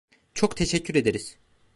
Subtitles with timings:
[0.33, 1.37] Çok teşekkür ederiz.